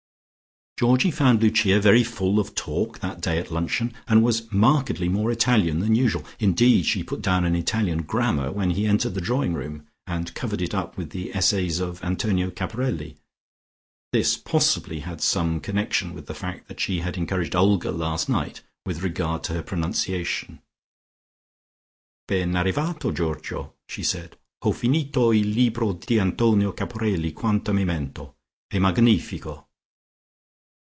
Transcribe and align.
Georgie 0.79 1.11
found 1.11 1.43
Lucia 1.43 1.79
very 1.79 2.03
full 2.03 2.39
of 2.39 2.55
talk 2.55 3.01
that 3.01 3.21
day 3.21 3.37
at 3.37 3.51
luncheon, 3.51 3.93
and 4.07 4.23
was 4.23 4.51
markedly 4.51 5.07
more 5.07 5.29
Italian 5.31 5.77
than 5.79 5.93
usual. 5.93 6.25
Indeed 6.39 6.87
she 6.87 7.03
put 7.03 7.21
down 7.21 7.45
an 7.45 7.53
Italian 7.55 8.01
grammar 8.01 8.51
when 8.51 8.71
he 8.71 8.87
entered 8.87 9.13
the 9.13 9.21
drawing 9.21 9.53
room, 9.53 9.85
and 10.07 10.33
covered 10.33 10.59
it 10.59 10.73
up 10.73 10.97
with 10.97 11.11
the 11.11 11.35
essays 11.35 11.79
of 11.79 12.03
Antonio 12.03 12.49
Caporelli. 12.49 13.15
This 14.11 14.37
possibly 14.37 15.01
had 15.01 15.21
some 15.21 15.59
connection 15.59 16.15
with 16.15 16.25
the 16.25 16.33
fact 16.33 16.67
that 16.67 16.79
she 16.79 17.01
had 17.01 17.15
encouraged 17.15 17.55
Olga 17.55 17.91
last 17.91 18.27
night 18.27 18.61
with 18.83 19.03
regard 19.03 19.43
to 19.43 19.53
her 19.53 19.61
pronunciation. 19.61 20.63
"Ben 22.27 22.53
arrivato, 22.55 23.13
Georgio," 23.13 23.75
she 23.87 24.01
said. 24.01 24.35
"_Ho 24.63 24.73
finito 24.73 25.31
il 25.31 25.45
libro 25.45 25.93
di 25.93 26.19
Antonio 26.19 26.71
Caporelli 26.71 27.35
quanta 27.35 27.71
memento. 27.71 28.33
E 28.73 28.79
magnifico! 28.79 29.67